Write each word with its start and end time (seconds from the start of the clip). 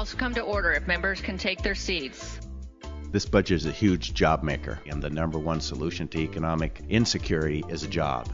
House 0.00 0.14
come 0.14 0.32
to 0.32 0.40
order 0.40 0.72
if 0.72 0.86
members 0.86 1.20
can 1.20 1.36
take 1.36 1.60
their 1.60 1.74
seats. 1.74 2.40
This 3.10 3.26
budget 3.26 3.56
is 3.56 3.66
a 3.66 3.70
huge 3.70 4.14
job 4.14 4.42
maker, 4.42 4.80
and 4.86 5.02
the 5.02 5.10
number 5.10 5.38
one 5.38 5.60
solution 5.60 6.08
to 6.08 6.18
economic 6.20 6.80
insecurity 6.88 7.62
is 7.68 7.82
a 7.82 7.86
job. 7.86 8.26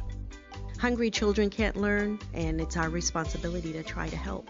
Hungry 0.79 1.10
children 1.10 1.50
can't 1.50 1.76
learn, 1.76 2.21
and 2.34 2.60
it's 2.60 2.76
our 2.76 2.88
responsibility 2.88 3.73
to 3.73 3.82
try 3.82 4.09
to 4.09 4.16
help. 4.16 4.48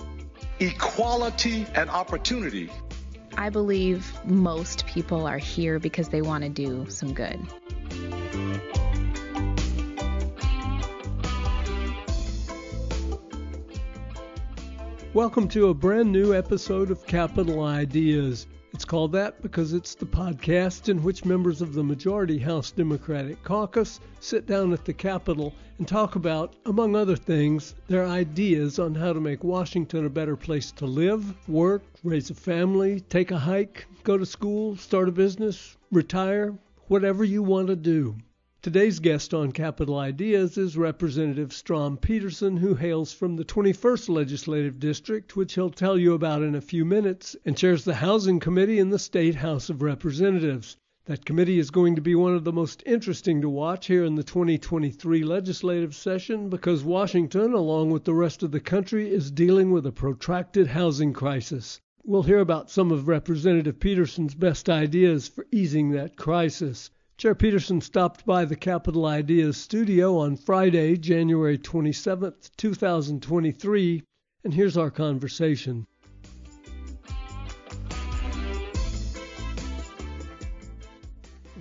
Equality 0.61 1.67
and 1.75 1.89
opportunity. 1.89 2.71
I 3.39 3.49
believe 3.49 4.13
most 4.27 4.87
people 4.87 5.27
are 5.27 5.39
here 5.39 5.79
because 5.79 6.11
they 6.11 6.21
want 6.21 6.45
to 6.45 6.51
do 6.51 6.85
some 6.91 7.15
good. 7.15 7.41
Welcome 15.17 15.49
to 15.49 15.69
a 15.69 15.75
brand 15.75 16.13
new 16.13 16.35
episode 16.35 16.91
of 16.91 17.07
Capitol 17.07 17.63
Ideas. 17.63 18.47
It's 18.75 18.85
called 18.85 19.13
that 19.13 19.41
because 19.41 19.73
it's 19.73 19.95
the 19.95 20.05
podcast 20.05 20.91
in 20.91 21.03
which 21.03 21.25
members 21.25 21.63
of 21.63 21.73
the 21.73 21.83
majority 21.83 22.37
House 22.37 22.71
Democratic 22.71 23.43
caucus 23.43 23.99
sit 24.21 24.45
down 24.45 24.75
at 24.75 24.85
the 24.85 24.93
Capitol 24.93 25.55
and 25.79 25.89
talk 25.89 26.17
about, 26.17 26.55
among 26.67 26.95
other 26.95 27.17
things, 27.17 27.77
their 27.89 28.05
ideas 28.05 28.79
on 28.79 28.95
how 28.95 29.15
to 29.15 29.19
make 29.19 29.43
Washington 29.43 30.05
a 30.05 30.11
better 30.11 30.37
place 30.37 30.71
to 30.73 30.85
live, 30.85 31.35
work, 31.49 31.83
raise 32.05 32.29
a 32.29 32.35
family, 32.35 33.01
take 33.09 33.31
a 33.31 33.39
hike, 33.39 33.87
go 34.05 34.19
to 34.19 34.27
school, 34.27 34.77
start 34.77 35.09
a 35.09 35.13
business, 35.13 35.79
retire, 35.91 36.53
whatever 36.89 37.25
you 37.25 37.43
want 37.43 37.69
to 37.69 37.77
do. 37.77 38.15
Today's 38.67 38.99
guest 38.99 39.33
on 39.33 39.53
Capitol 39.53 39.97
Ideas 39.97 40.59
is 40.59 40.77
Representative 40.77 41.53
Strom 41.53 41.97
Peterson, 41.97 42.57
who 42.57 42.75
hails 42.75 43.13
from 43.13 43.37
the 43.37 43.45
21st 43.45 44.09
Legislative 44.09 44.81
District, 44.81 45.37
which 45.37 45.55
he'll 45.55 45.71
tell 45.71 45.97
you 45.97 46.15
about 46.15 46.43
in 46.43 46.57
a 46.57 46.61
few 46.61 46.85
minutes, 46.85 47.37
and 47.45 47.57
chairs 47.57 47.85
the 47.85 47.95
Housing 47.95 48.41
Committee 48.41 48.81
in 48.81 48.91
the 48.91 48.99
State 48.99 49.37
House 49.37 49.71
of 49.71 49.83
Representatives. 49.83 50.77
That 51.05 51.25
committee 51.25 51.61
is 51.61 51.71
going 51.71 51.95
to 51.95 52.01
be 52.01 52.17
one 52.17 52.35
of 52.35 52.43
the 52.43 52.53
most 52.53 52.83
interesting 52.85 53.41
to 53.43 53.49
watch 53.49 53.87
here 53.87 54.05
in 54.05 54.17
the 54.17 54.25
2023 54.25 55.23
legislative 55.23 55.95
session 55.95 56.49
because 56.49 56.83
Washington, 56.83 57.53
along 57.53 57.93
with 57.93 58.03
the 58.03 58.15
rest 58.15 58.43
of 58.43 58.51
the 58.51 58.59
country, 58.59 59.09
is 59.09 59.31
dealing 59.31 59.71
with 59.71 59.87
a 59.87 59.93
protracted 59.93 60.67
housing 60.67 61.13
crisis. 61.13 61.81
We'll 62.03 62.25
hear 62.25 62.41
about 62.41 62.69
some 62.69 62.91
of 62.91 63.07
Representative 63.07 63.79
Peterson's 63.79 64.35
best 64.35 64.69
ideas 64.69 65.29
for 65.29 65.47
easing 65.53 65.91
that 65.91 66.17
crisis. 66.17 66.91
Chair 67.19 67.35
Peterson 67.35 67.81
stopped 67.81 68.27
by 68.27 68.45
the 68.45 68.57
Capitol 68.57 69.07
Ideas 69.07 69.57
studio 69.57 70.19
on 70.19 70.37
Friday, 70.37 70.99
January 70.99 71.57
27, 71.57 72.35
2023, 72.59 74.03
and 74.45 74.53
here's 74.53 74.77
our 74.77 74.91
conversation. 74.91 75.87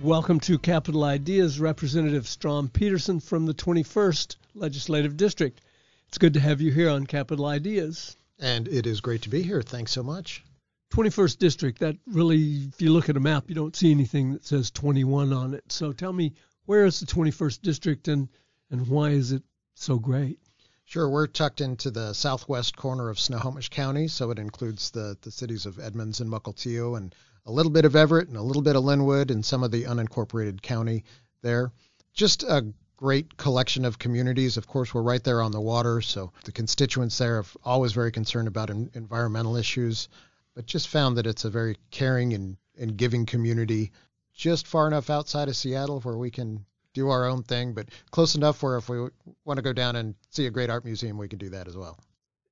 Welcome 0.02 0.40
to 0.40 0.58
Capitol 0.58 1.04
Ideas, 1.04 1.58
Representative 1.58 2.28
Strom 2.28 2.68
Peterson 2.68 3.18
from 3.18 3.46
the 3.46 3.54
21st 3.54 4.36
Legislative 4.54 5.16
District. 5.16 5.62
It's 6.08 6.18
good 6.18 6.34
to 6.34 6.40
have 6.40 6.60
you 6.60 6.70
here 6.70 6.90
on 6.90 7.06
Capitol 7.06 7.46
Ideas. 7.46 8.14
And 8.38 8.68
it 8.68 8.86
is 8.86 9.00
great 9.00 9.22
to 9.22 9.30
be 9.30 9.40
here. 9.42 9.62
Thanks 9.62 9.92
so 9.92 10.02
much. 10.02 10.44
21st 10.90 11.38
district, 11.38 11.78
that 11.80 11.96
really, 12.06 12.68
if 12.68 12.80
you 12.80 12.92
look 12.92 13.08
at 13.08 13.16
a 13.16 13.20
map, 13.20 13.44
you 13.48 13.54
don't 13.54 13.76
see 13.76 13.90
anything 13.90 14.32
that 14.32 14.44
says 14.44 14.70
21 14.70 15.32
on 15.32 15.54
it. 15.54 15.64
So 15.70 15.92
tell 15.92 16.12
me, 16.12 16.34
where 16.66 16.84
is 16.84 17.00
the 17.00 17.06
21st 17.06 17.62
district 17.62 18.08
and, 18.08 18.28
and 18.70 18.86
why 18.88 19.10
is 19.10 19.32
it 19.32 19.42
so 19.74 19.98
great? 19.98 20.38
Sure, 20.84 21.08
we're 21.08 21.26
tucked 21.26 21.60
into 21.60 21.90
the 21.90 22.12
southwest 22.12 22.76
corner 22.76 23.08
of 23.08 23.18
Snohomish 23.18 23.68
County, 23.70 24.06
so 24.06 24.30
it 24.30 24.38
includes 24.38 24.92
the, 24.92 25.16
the 25.22 25.32
cities 25.32 25.66
of 25.66 25.80
Edmonds 25.80 26.20
and 26.20 26.30
Mukilteo 26.30 26.96
and 26.96 27.12
a 27.44 27.52
little 27.52 27.72
bit 27.72 27.84
of 27.84 27.96
Everett 27.96 28.28
and 28.28 28.36
a 28.36 28.42
little 28.42 28.62
bit 28.62 28.76
of 28.76 28.84
Lynnwood 28.84 29.30
and 29.30 29.44
some 29.44 29.64
of 29.64 29.72
the 29.72 29.84
unincorporated 29.84 30.62
county 30.62 31.04
there. 31.42 31.72
Just 32.14 32.44
a 32.44 32.72
great 32.96 33.36
collection 33.36 33.84
of 33.84 33.98
communities. 33.98 34.56
Of 34.56 34.66
course, 34.66 34.94
we're 34.94 35.02
right 35.02 35.22
there 35.22 35.42
on 35.42 35.52
the 35.52 35.60
water, 35.60 36.00
so 36.00 36.32
the 36.44 36.52
constituents 36.52 37.18
there 37.18 37.38
are 37.38 37.44
always 37.64 37.92
very 37.92 38.12
concerned 38.12 38.48
about 38.48 38.70
environmental 38.70 39.56
issues 39.56 40.08
but 40.56 40.66
just 40.66 40.88
found 40.88 41.18
that 41.18 41.26
it's 41.26 41.44
a 41.44 41.50
very 41.50 41.76
caring 41.90 42.32
and, 42.32 42.56
and 42.78 42.96
giving 42.96 43.26
community 43.26 43.92
just 44.34 44.66
far 44.66 44.88
enough 44.88 45.10
outside 45.10 45.48
of 45.48 45.54
Seattle 45.54 46.00
where 46.00 46.16
we 46.16 46.30
can 46.30 46.64
do 46.94 47.10
our 47.10 47.26
own 47.26 47.42
thing, 47.42 47.74
but 47.74 47.90
close 48.10 48.34
enough 48.34 48.62
where 48.62 48.78
if 48.78 48.88
we 48.88 49.06
want 49.44 49.58
to 49.58 49.62
go 49.62 49.74
down 49.74 49.96
and 49.96 50.14
see 50.30 50.46
a 50.46 50.50
great 50.50 50.70
art 50.70 50.84
museum, 50.84 51.18
we 51.18 51.28
can 51.28 51.38
do 51.38 51.50
that 51.50 51.68
as 51.68 51.76
well. 51.76 51.98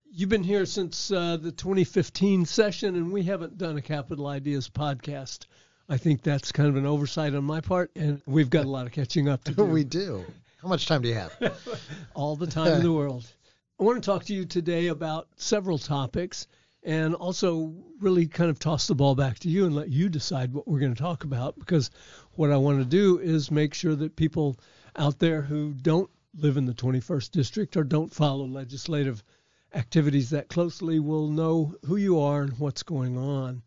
You've 0.04 0.28
been 0.28 0.44
here 0.44 0.66
since 0.66 1.10
uh, 1.10 1.38
the 1.38 1.50
2015 1.50 2.44
session, 2.44 2.94
and 2.94 3.10
we 3.10 3.22
haven't 3.22 3.56
done 3.58 3.78
a 3.78 3.82
Capitol 3.82 4.26
Ideas 4.26 4.68
podcast. 4.68 5.46
I 5.88 5.96
think 5.96 6.22
that's 6.22 6.52
kind 6.52 6.68
of 6.68 6.76
an 6.76 6.86
oversight 6.86 7.34
on 7.34 7.42
my 7.42 7.62
part, 7.62 7.90
and 7.96 8.20
we've 8.26 8.50
got 8.50 8.66
a 8.66 8.68
lot 8.68 8.86
of 8.86 8.92
catching 8.92 9.28
up 9.28 9.42
to 9.44 9.52
do. 9.54 9.64
we 9.64 9.82
do. 9.82 10.24
How 10.60 10.68
much 10.68 10.86
time 10.86 11.02
do 11.02 11.08
you 11.08 11.14
have? 11.14 11.34
All 12.14 12.36
the 12.36 12.46
time 12.46 12.74
in 12.74 12.82
the 12.82 12.92
world. 12.92 13.26
I 13.80 13.82
want 13.82 14.02
to 14.02 14.06
talk 14.06 14.24
to 14.26 14.34
you 14.34 14.44
today 14.44 14.88
about 14.88 15.26
several 15.36 15.78
topics 15.78 16.46
and 16.84 17.14
also 17.14 17.74
really 17.98 18.26
kind 18.26 18.50
of 18.50 18.58
toss 18.58 18.86
the 18.86 18.94
ball 18.94 19.14
back 19.14 19.38
to 19.38 19.48
you 19.48 19.64
and 19.64 19.74
let 19.74 19.88
you 19.88 20.08
decide 20.08 20.52
what 20.52 20.68
we're 20.68 20.78
going 20.78 20.94
to 20.94 21.02
talk 21.02 21.24
about 21.24 21.58
because 21.58 21.90
what 22.34 22.52
I 22.52 22.56
want 22.58 22.78
to 22.78 22.84
do 22.84 23.18
is 23.18 23.50
make 23.50 23.72
sure 23.72 23.94
that 23.96 24.16
people 24.16 24.58
out 24.96 25.18
there 25.18 25.40
who 25.40 25.72
don't 25.72 26.10
live 26.36 26.56
in 26.56 26.66
the 26.66 26.74
21st 26.74 27.30
district 27.30 27.76
or 27.76 27.84
don't 27.84 28.12
follow 28.12 28.44
legislative 28.44 29.24
activities 29.74 30.30
that 30.30 30.48
closely 30.48 31.00
will 31.00 31.28
know 31.28 31.74
who 31.86 31.96
you 31.96 32.20
are 32.20 32.42
and 32.42 32.58
what's 32.58 32.82
going 32.82 33.16
on. 33.16 33.62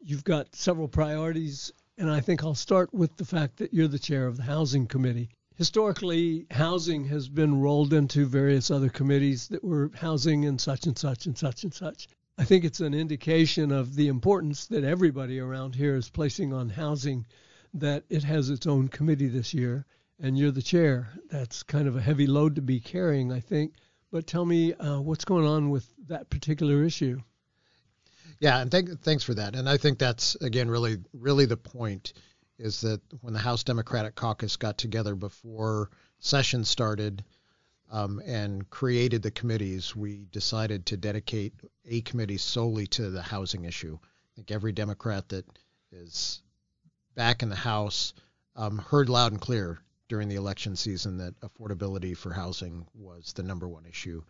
You've 0.00 0.24
got 0.24 0.54
several 0.54 0.88
priorities, 0.88 1.72
and 1.98 2.10
I 2.10 2.20
think 2.20 2.42
I'll 2.42 2.54
start 2.54 2.94
with 2.94 3.16
the 3.16 3.24
fact 3.24 3.56
that 3.56 3.74
you're 3.74 3.88
the 3.88 3.98
chair 3.98 4.26
of 4.26 4.36
the 4.36 4.44
Housing 4.44 4.86
Committee. 4.86 5.28
Historically, 5.56 6.46
housing 6.50 7.04
has 7.06 7.28
been 7.28 7.60
rolled 7.60 7.92
into 7.92 8.24
various 8.24 8.70
other 8.70 8.88
committees 8.88 9.48
that 9.48 9.62
were 9.62 9.90
housing 9.94 10.46
and 10.46 10.58
such 10.58 10.86
and 10.86 10.96
such 10.96 11.26
and 11.26 11.36
such 11.36 11.64
and 11.64 11.74
such. 11.74 12.08
I 12.40 12.44
think 12.44 12.64
it's 12.64 12.80
an 12.80 12.94
indication 12.94 13.70
of 13.70 13.94
the 13.94 14.08
importance 14.08 14.64
that 14.68 14.82
everybody 14.82 15.38
around 15.38 15.74
here 15.74 15.94
is 15.94 16.08
placing 16.08 16.54
on 16.54 16.70
housing 16.70 17.26
that 17.74 18.04
it 18.08 18.24
has 18.24 18.48
its 18.48 18.66
own 18.66 18.88
committee 18.88 19.28
this 19.28 19.52
year, 19.52 19.84
and 20.18 20.38
you're 20.38 20.50
the 20.50 20.62
chair. 20.62 21.10
That's 21.30 21.62
kind 21.62 21.86
of 21.86 21.96
a 21.96 22.00
heavy 22.00 22.26
load 22.26 22.54
to 22.54 22.62
be 22.62 22.80
carrying, 22.80 23.30
I 23.30 23.40
think. 23.40 23.74
But 24.10 24.26
tell 24.26 24.46
me 24.46 24.72
uh, 24.72 25.00
what's 25.00 25.26
going 25.26 25.44
on 25.44 25.68
with 25.68 25.86
that 26.08 26.30
particular 26.30 26.82
issue. 26.82 27.20
Yeah, 28.38 28.58
and 28.62 28.70
thank, 28.70 29.02
thanks 29.02 29.22
for 29.22 29.34
that. 29.34 29.54
And 29.54 29.68
I 29.68 29.76
think 29.76 29.98
that's 29.98 30.34
again 30.36 30.70
really 30.70 30.96
really 31.12 31.44
the 31.44 31.58
point 31.58 32.14
is 32.58 32.80
that 32.80 33.02
when 33.20 33.34
the 33.34 33.38
House 33.38 33.64
Democratic 33.64 34.14
Caucus 34.14 34.56
got 34.56 34.78
together 34.78 35.14
before 35.14 35.90
session 36.20 36.64
started 36.64 37.22
um, 37.90 38.20
and 38.24 38.68
created 38.70 39.22
the 39.22 39.30
committees, 39.30 39.96
we 39.96 40.26
decided 40.30 40.86
to 40.86 40.96
dedicate 40.96 41.54
a 41.84 42.00
committee 42.02 42.38
solely 42.38 42.86
to 42.88 43.10
the 43.10 43.22
housing 43.22 43.64
issue. 43.64 43.98
I 44.02 44.30
think 44.36 44.50
every 44.50 44.72
Democrat 44.72 45.28
that 45.30 45.44
is 45.92 46.42
back 47.14 47.42
in 47.42 47.48
the 47.48 47.56
House 47.56 48.14
um, 48.56 48.78
heard 48.78 49.08
loud 49.08 49.32
and 49.32 49.40
clear 49.40 49.80
during 50.08 50.28
the 50.28 50.36
election 50.36 50.76
season 50.76 51.18
that 51.18 51.38
affordability 51.40 52.16
for 52.16 52.32
housing 52.32 52.86
was 52.94 53.32
the 53.32 53.42
number 53.42 53.68
one 53.68 53.86
issue. 53.86 54.22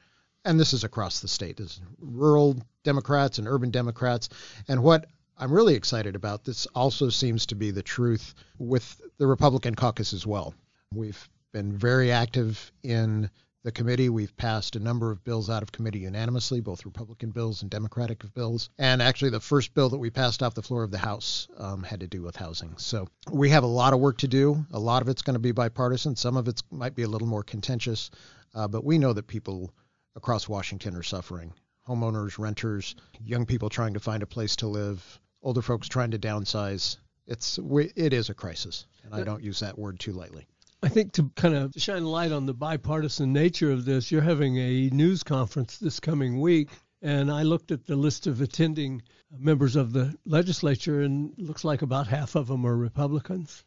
And 0.45 0.59
this 0.59 0.73
is 0.73 0.85
across 0.85 1.21
the 1.21 1.29
state. 1.29 1.59
There's 1.59 1.81
rural 1.99 2.57
Democrats 2.83 3.39
and 3.39 3.47
urban 3.47 3.71
Democrats. 3.71 4.31
And 4.69 4.83
what 4.83 5.07
I'm 5.37 5.53
really 5.53 5.75
excited 5.75 6.17
about, 6.17 6.45
this 6.45 6.67
also 6.75 7.11
seems 7.11 7.47
to 7.47 7.55
be 7.55 7.71
the 7.71 7.83
truth 7.83 8.35
with 8.59 9.01
the 9.19 9.27
Republican 9.27 9.75
caucus 9.75 10.13
as 10.13 10.27
well. 10.27 10.55
We've 10.95 11.29
been 11.53 11.77
very 11.77 12.13
active 12.13 12.73
in 12.83 13.31
the 13.63 13.73
committee. 13.73 14.09
We've 14.09 14.37
passed 14.37 14.77
a 14.77 14.81
number 14.81 15.11
of 15.11 15.23
bills 15.25 15.51
out 15.51 15.63
of 15.63 15.73
committee 15.73 16.01
unanimously, 16.01 16.61
both 16.61 16.85
Republican 16.85 17.31
bills 17.31 17.63
and 17.63 17.71
Democratic 17.71 18.23
bills. 18.35 18.71
And 18.79 19.03
actually, 19.03 19.31
the 19.31 19.41
first 19.41 19.75
bill 19.75 19.89
that 19.91 19.99
we 19.99 20.11
passed 20.11 20.43
off 20.43 20.55
the 20.55 20.63
floor 20.63 20.83
of 20.83 20.91
the 20.91 20.99
House 20.99 21.49
um, 21.57 21.83
had 21.83 22.01
to 22.01 22.07
do 22.07 22.23
with 22.23 22.37
housing. 22.37 22.75
So 22.79 23.09
we 23.31 23.51
have 23.51 23.65
a 23.65 23.69
lot 23.69 23.93
of 23.93 24.01
work 24.01 24.19
to 24.19 24.29
do. 24.29 24.65
A 24.73 24.79
lot 24.79 25.03
of 25.03 25.09
it's 25.09 25.23
going 25.23 25.35
to 25.35 25.41
be 25.41 25.53
bipartisan. 25.53 26.17
Some 26.17 26.37
of 26.37 26.49
it 26.49 26.63
might 26.71 26.95
be 26.95 27.03
a 27.03 27.09
little 27.09 27.29
more 27.29 27.43
contentious. 27.43 28.11
Uh, 28.55 28.69
but 28.69 28.85
we 28.85 28.99
know 28.99 29.13
that 29.13 29.27
people 29.27 29.73
across 30.17 30.49
Washington 30.49 30.97
are 30.97 31.03
suffering 31.03 31.53
homeowners, 31.89 32.39
renters, 32.39 32.95
young 33.25 33.47
people 33.47 33.69
trying 33.69 33.95
to 33.95 34.01
find 34.01 34.23
a 34.23 34.27
place 34.27 34.55
to 34.57 34.69
live, 34.69 35.21
older 35.43 35.63
folks 35.63 35.89
trying 35.89 36.13
to 36.13 36.19
downsize. 36.19 36.97
It's 37.27 37.59
it 37.97 38.13
is 38.13 38.29
a 38.29 38.35
crisis, 38.35 38.87
and 39.05 39.15
I 39.15 39.23
don't 39.23 39.43
use 39.43 39.61
that 39.61 39.79
word 39.79 39.99
too 39.99 40.13
lightly. 40.13 40.47
I 40.83 40.89
think 40.89 41.13
to 41.13 41.31
kind 41.37 41.55
of 41.55 41.75
shine 41.77 42.07
light 42.07 42.33
on 42.33 42.47
the 42.47 42.55
bipartisan 42.55 43.35
nature 43.35 43.71
of 43.71 43.85
this, 43.85 44.11
you're 44.11 44.23
having 44.23 44.57
a 44.57 44.89
news 44.89 45.23
conference 45.23 45.77
this 45.77 46.01
coming 46.01 46.41
week, 46.41 46.71
and 47.03 47.31
I 47.31 47.43
looked 47.43 47.71
at 47.71 47.85
the 47.85 47.97
list 47.97 48.27
of 48.27 48.41
attending 48.41 49.03
members 49.31 49.77
of 49.77 49.93
the 49.93 50.17
legislature, 50.25 51.03
and 51.03 51.33
it 51.33 51.39
looks 51.39 51.65
like 51.65 51.83
about 51.83 52.07
half 52.07 52.35
of 52.35 52.47
them 52.47 52.65
are 52.65 52.75
Republicans. 52.75 53.63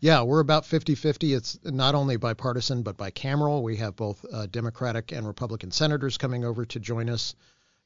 Yeah, 0.00 0.22
we're 0.22 0.40
about 0.40 0.64
50 0.64 0.94
50. 0.94 1.34
It's 1.34 1.58
not 1.64 1.94
only 1.94 2.16
bipartisan, 2.16 2.82
but 2.82 2.96
bicameral. 2.96 3.62
We 3.62 3.76
have 3.76 3.94
both 3.94 4.24
uh, 4.32 4.46
Democratic 4.46 5.12
and 5.12 5.26
Republican 5.26 5.70
senators 5.70 6.16
coming 6.16 6.46
over 6.46 6.64
to 6.64 6.80
join 6.80 7.10
us 7.10 7.34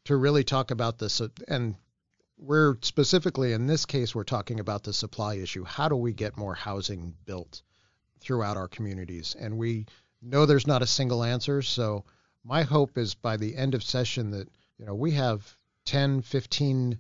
to 0.05 0.17
really 0.17 0.45
talk 0.45 0.71
about 0.71 0.99
this. 0.99 1.21
And 1.49 1.75
we're 2.37 2.77
specifically 2.83 3.55
in 3.55 3.67
this 3.67 3.87
case, 3.87 4.15
we're 4.15 4.23
talking 4.23 4.61
about 4.61 4.85
the 4.85 4.93
supply 4.93 5.35
issue. 5.35 5.65
How 5.65 5.89
do 5.89 5.97
we 5.97 6.13
get 6.13 6.37
more 6.37 6.55
housing 6.55 7.17
built 7.25 7.63
throughout 8.21 8.57
our 8.57 8.69
communities? 8.69 9.37
And 9.39 9.59
we 9.59 9.87
know 10.23 10.47
there's 10.47 10.67
not 10.67 10.83
a 10.83 10.87
single 10.87 11.25
answer. 11.25 11.63
So 11.63 12.05
my 12.45 12.63
hope 12.63 12.99
is 12.99 13.15
by 13.15 13.37
the 13.37 13.57
end 13.57 13.75
of 13.75 13.83
session 13.83 14.31
that 14.33 14.49
you 14.79 14.87
know 14.87 14.95
we 14.95 15.13
have 15.13 15.57
10, 15.87 16.23
15 16.23 16.99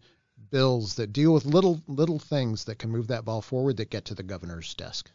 bills 0.51 0.95
that 0.95 1.13
deal 1.13 1.33
with 1.33 1.45
little 1.45 1.83
little 1.87 2.19
things 2.19 2.65
that 2.65 2.79
can 2.79 2.91
move 2.91 3.09
that 3.09 3.25
ball 3.25 3.43
forward 3.43 3.77
that 3.77 3.91
get 3.91 4.07
to 4.07 4.15
the 4.15 4.23
governor's 4.23 4.75
desk. 4.75 5.11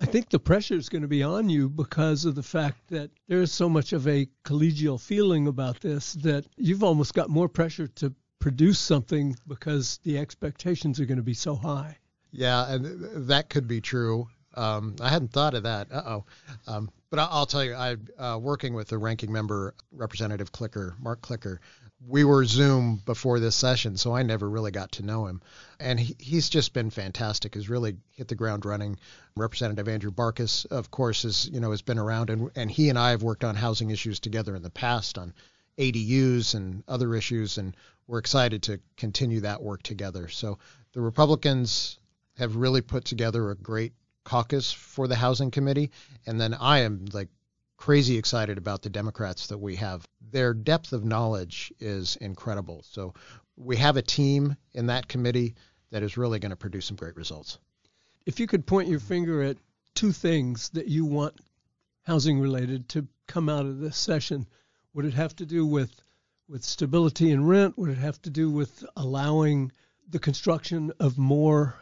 I 0.00 0.06
think 0.06 0.30
the 0.30 0.40
pressure 0.40 0.74
is 0.74 0.88
going 0.88 1.02
to 1.02 1.08
be 1.08 1.22
on 1.22 1.48
you 1.48 1.68
because 1.68 2.24
of 2.24 2.34
the 2.34 2.42
fact 2.42 2.88
that 2.88 3.10
there 3.28 3.40
is 3.40 3.52
so 3.52 3.68
much 3.68 3.92
of 3.92 4.08
a 4.08 4.26
collegial 4.44 5.00
feeling 5.00 5.46
about 5.46 5.80
this 5.80 6.14
that 6.14 6.44
you've 6.56 6.82
almost 6.82 7.14
got 7.14 7.30
more 7.30 7.48
pressure 7.48 7.86
to 7.86 8.12
produce 8.40 8.80
something 8.80 9.36
because 9.46 10.00
the 10.02 10.18
expectations 10.18 10.98
are 10.98 11.06
going 11.06 11.18
to 11.18 11.22
be 11.22 11.34
so 11.34 11.54
high. 11.54 11.96
Yeah, 12.32 12.72
and 12.72 13.28
that 13.28 13.48
could 13.48 13.68
be 13.68 13.80
true. 13.80 14.26
Um, 14.54 14.96
I 15.00 15.08
hadn't 15.08 15.32
thought 15.32 15.54
of 15.54 15.64
that. 15.64 15.88
Uh 15.90 16.02
oh. 16.06 16.24
Um, 16.66 16.90
but 17.10 17.18
I'll 17.18 17.46
tell 17.46 17.62
you, 17.62 17.74
I 17.74 17.96
uh, 18.18 18.38
working 18.38 18.74
with 18.74 18.88
the 18.88 18.98
ranking 18.98 19.30
member, 19.30 19.74
Representative 19.90 20.50
Klicker, 20.50 20.98
Mark 20.98 21.20
Klicker. 21.20 21.58
We 22.08 22.24
were 22.24 22.44
Zoom 22.44 23.02
before 23.04 23.38
this 23.38 23.54
session, 23.54 23.96
so 23.96 24.16
I 24.16 24.22
never 24.22 24.48
really 24.48 24.70
got 24.70 24.92
to 24.92 25.04
know 25.04 25.26
him, 25.26 25.40
and 25.78 26.00
he, 26.00 26.16
he's 26.18 26.48
just 26.48 26.72
been 26.72 26.90
fantastic. 26.90 27.54
Has 27.54 27.68
really 27.68 27.98
hit 28.10 28.28
the 28.28 28.34
ground 28.34 28.64
running. 28.64 28.98
Representative 29.36 29.88
Andrew 29.88 30.10
Barkis, 30.10 30.66
of 30.66 30.90
course, 30.90 31.24
is 31.24 31.48
you 31.52 31.60
know 31.60 31.70
has 31.70 31.82
been 31.82 31.98
around, 31.98 32.30
and 32.30 32.50
and 32.56 32.70
he 32.70 32.88
and 32.88 32.98
I 32.98 33.10
have 33.10 33.22
worked 33.22 33.44
on 33.44 33.54
housing 33.54 33.90
issues 33.90 34.18
together 34.18 34.56
in 34.56 34.62
the 34.62 34.70
past 34.70 35.18
on 35.18 35.34
ADUs 35.78 36.54
and 36.54 36.82
other 36.88 37.14
issues, 37.14 37.58
and 37.58 37.76
we're 38.06 38.18
excited 38.18 38.62
to 38.64 38.80
continue 38.96 39.40
that 39.40 39.62
work 39.62 39.82
together. 39.82 40.28
So 40.28 40.58
the 40.92 41.00
Republicans 41.00 41.98
have 42.36 42.56
really 42.56 42.80
put 42.80 43.04
together 43.04 43.50
a 43.50 43.54
great 43.54 43.92
caucus 44.24 44.72
for 44.72 45.08
the 45.08 45.16
housing 45.16 45.50
committee, 45.50 45.90
and 46.26 46.40
then 46.40 46.54
I 46.54 46.80
am 46.80 47.06
like 47.12 47.28
crazy 47.76 48.16
excited 48.16 48.58
about 48.58 48.82
the 48.82 48.90
Democrats 48.90 49.48
that 49.48 49.58
we 49.58 49.76
have. 49.76 50.06
Their 50.30 50.54
depth 50.54 50.92
of 50.92 51.04
knowledge 51.04 51.72
is 51.80 52.16
incredible. 52.16 52.84
So 52.88 53.14
we 53.56 53.76
have 53.76 53.96
a 53.96 54.02
team 54.02 54.56
in 54.72 54.86
that 54.86 55.08
committee 55.08 55.56
that 55.90 56.02
is 56.02 56.16
really 56.16 56.38
going 56.38 56.50
to 56.50 56.56
produce 56.56 56.86
some 56.86 56.96
great 56.96 57.16
results. 57.16 57.58
If 58.24 58.38
you 58.38 58.46
could 58.46 58.66
point 58.66 58.88
your 58.88 59.00
finger 59.00 59.42
at 59.42 59.56
two 59.94 60.12
things 60.12 60.68
that 60.70 60.86
you 60.86 61.04
want 61.04 61.34
housing 62.02 62.38
related 62.38 62.88
to 62.90 63.06
come 63.26 63.48
out 63.48 63.66
of 63.66 63.80
this 63.80 63.96
session, 63.96 64.46
would 64.94 65.04
it 65.04 65.14
have 65.14 65.34
to 65.36 65.46
do 65.46 65.66
with 65.66 65.90
with 66.48 66.64
stability 66.64 67.30
in 67.30 67.46
rent? 67.46 67.78
Would 67.78 67.90
it 67.90 67.98
have 67.98 68.20
to 68.22 68.30
do 68.30 68.50
with 68.50 68.84
allowing 68.96 69.72
the 70.08 70.18
construction 70.18 70.92
of 71.00 71.16
more 71.16 71.74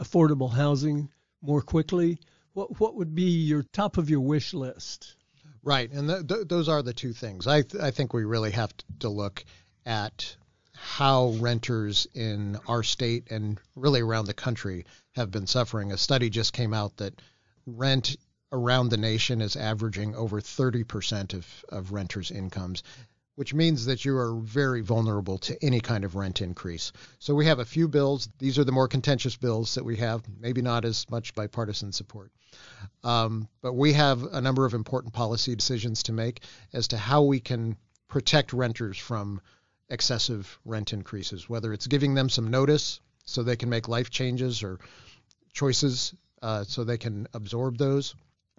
affordable 0.00 0.52
housing 0.52 1.10
more 1.42 1.62
quickly? 1.62 2.18
What 2.54 2.80
what 2.80 2.94
would 2.94 3.14
be 3.14 3.30
your 3.30 3.62
top 3.62 3.98
of 3.98 4.08
your 4.08 4.20
wish 4.20 4.54
list? 4.54 5.16
Right, 5.64 5.90
and 5.90 6.08
th- 6.08 6.26
th- 6.26 6.48
those 6.48 6.68
are 6.68 6.82
the 6.82 6.92
two 6.92 7.12
things. 7.12 7.46
I 7.46 7.62
th- 7.62 7.82
I 7.82 7.90
think 7.90 8.12
we 8.12 8.24
really 8.24 8.50
have 8.52 8.72
to 9.00 9.08
look 9.08 9.44
at 9.84 10.36
how 10.74 11.28
renters 11.38 12.06
in 12.14 12.58
our 12.66 12.82
state 12.82 13.30
and 13.30 13.60
really 13.76 14.00
around 14.00 14.26
the 14.26 14.34
country 14.34 14.84
have 15.12 15.30
been 15.30 15.46
suffering. 15.46 15.92
A 15.92 15.98
study 15.98 16.30
just 16.30 16.52
came 16.52 16.74
out 16.74 16.96
that 16.96 17.20
rent 17.66 18.16
around 18.50 18.88
the 18.88 18.96
nation 18.96 19.40
is 19.40 19.56
averaging 19.56 20.14
over 20.14 20.40
30% 20.40 21.34
of, 21.34 21.46
of 21.68 21.92
renters' 21.92 22.30
incomes 22.30 22.82
which 23.34 23.54
means 23.54 23.86
that 23.86 24.04
you 24.04 24.16
are 24.16 24.34
very 24.36 24.82
vulnerable 24.82 25.38
to 25.38 25.64
any 25.64 25.80
kind 25.80 26.04
of 26.04 26.14
rent 26.14 26.42
increase. 26.42 26.92
So 27.18 27.34
we 27.34 27.46
have 27.46 27.58
a 27.58 27.64
few 27.64 27.88
bills. 27.88 28.28
These 28.38 28.58
are 28.58 28.64
the 28.64 28.72
more 28.72 28.88
contentious 28.88 29.36
bills 29.36 29.74
that 29.74 29.84
we 29.84 29.96
have, 29.96 30.22
maybe 30.38 30.60
not 30.60 30.84
as 30.84 31.08
much 31.10 31.34
bipartisan 31.34 31.92
support. 31.92 32.30
Um, 33.02 33.48
but 33.62 33.72
we 33.72 33.94
have 33.94 34.22
a 34.22 34.40
number 34.40 34.66
of 34.66 34.74
important 34.74 35.14
policy 35.14 35.56
decisions 35.56 36.02
to 36.04 36.12
make 36.12 36.42
as 36.72 36.88
to 36.88 36.98
how 36.98 37.22
we 37.22 37.40
can 37.40 37.76
protect 38.08 38.52
renters 38.52 38.98
from 38.98 39.40
excessive 39.88 40.58
rent 40.64 40.92
increases, 40.92 41.48
whether 41.48 41.72
it's 41.72 41.86
giving 41.86 42.14
them 42.14 42.28
some 42.28 42.48
notice 42.48 43.00
so 43.24 43.42
they 43.42 43.56
can 43.56 43.70
make 43.70 43.88
life 43.88 44.10
changes 44.10 44.62
or 44.62 44.78
choices 45.52 46.14
uh, 46.42 46.64
so 46.64 46.84
they 46.84 46.98
can 46.98 47.26
absorb 47.32 47.78
those, 47.78 48.14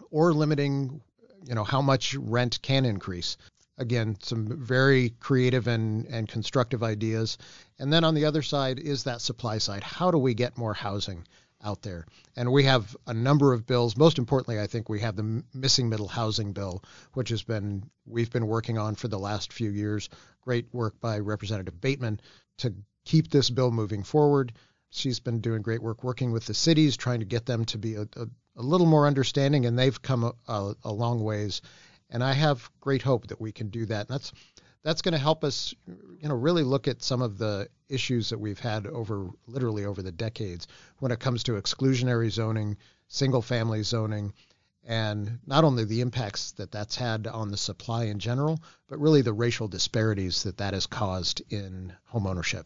or 0.09 0.33
limiting 0.33 1.01
you 1.45 1.55
know 1.55 1.63
how 1.63 1.81
much 1.81 2.15
rent 2.15 2.61
can 2.61 2.85
increase 2.85 3.37
again, 3.77 4.17
some 4.21 4.47
very 4.47 5.09
creative 5.19 5.67
and, 5.67 6.05
and 6.05 6.27
constructive 6.27 6.83
ideas. 6.83 7.37
And 7.79 7.91
then 7.91 8.03
on 8.03 8.15
the 8.15 8.25
other 8.25 8.41
side 8.41 8.79
is 8.79 9.03
that 9.03 9.21
supply 9.21 9.57
side. 9.57 9.83
How 9.83 10.11
do 10.11 10.17
we 10.17 10.33
get 10.33 10.57
more 10.57 10.73
housing 10.73 11.25
out 11.63 11.81
there? 11.81 12.05
And 12.35 12.51
we 12.51 12.63
have 12.65 12.95
a 13.07 13.13
number 13.13 13.53
of 13.53 13.65
bills. 13.65 13.97
Most 13.97 14.17
importantly, 14.17 14.59
I 14.59 14.67
think 14.67 14.89
we 14.89 14.99
have 14.99 15.15
the 15.15 15.43
missing 15.53 15.89
middle 15.89 16.07
housing 16.07 16.53
bill, 16.53 16.83
which 17.13 17.29
has 17.29 17.43
been 17.43 17.89
we've 18.05 18.31
been 18.31 18.47
working 18.47 18.77
on 18.77 18.95
for 18.95 19.07
the 19.07 19.19
last 19.19 19.51
few 19.51 19.71
years. 19.71 20.09
Great 20.41 20.67
work 20.71 20.99
by 20.99 21.19
Representative 21.19 21.79
Bateman 21.81 22.19
to 22.59 22.73
keep 23.05 23.29
this 23.29 23.49
bill 23.49 23.71
moving 23.71 24.03
forward. 24.03 24.53
She's 24.89 25.19
been 25.19 25.39
doing 25.39 25.63
great 25.63 25.81
work 25.81 26.03
working 26.03 26.31
with 26.31 26.45
the 26.45 26.53
cities, 26.53 26.95
trying 26.95 27.19
to 27.21 27.25
get 27.25 27.47
them 27.47 27.65
to 27.65 27.79
be 27.79 27.95
a, 27.95 28.01
a, 28.01 28.27
a 28.57 28.61
little 28.61 28.85
more 28.85 29.07
understanding, 29.07 29.65
and 29.65 29.79
they've 29.79 29.99
come 29.99 30.23
a, 30.23 30.33
a, 30.47 30.75
a 30.83 30.93
long 30.93 31.23
ways 31.23 31.63
and 32.13 32.23
I 32.23 32.33
have 32.33 32.69
great 32.79 33.01
hope 33.01 33.27
that 33.27 33.41
we 33.41 33.51
can 33.51 33.67
do 33.69 33.85
that. 33.87 34.07
And 34.07 34.15
that's 34.15 34.31
that's 34.83 35.01
going 35.01 35.13
to 35.13 35.17
help 35.17 35.43
us, 35.43 35.73
you 35.87 36.27
know, 36.27 36.35
really 36.35 36.63
look 36.63 36.87
at 36.87 37.01
some 37.01 37.21
of 37.21 37.37
the 37.37 37.69
issues 37.89 38.29
that 38.29 38.39
we've 38.39 38.59
had 38.59 38.85
over 38.85 39.29
literally 39.47 39.85
over 39.85 40.01
the 40.01 40.11
decades 40.11 40.67
when 40.99 41.11
it 41.11 41.19
comes 41.19 41.43
to 41.43 41.53
exclusionary 41.53 42.29
zoning, 42.29 42.77
single-family 43.07 43.83
zoning, 43.83 44.33
and 44.85 45.39
not 45.47 45.63
only 45.63 45.85
the 45.85 46.01
impacts 46.01 46.51
that 46.51 46.71
that's 46.71 46.97
had 46.97 47.27
on 47.27 47.49
the 47.49 47.57
supply 47.57 48.05
in 48.05 48.19
general, 48.19 48.59
but 48.89 48.99
really 48.99 49.21
the 49.21 49.31
racial 49.31 49.69
disparities 49.69 50.43
that 50.43 50.57
that 50.57 50.73
has 50.73 50.85
caused 50.85 51.41
in 51.49 51.93
homeownership. 52.13 52.65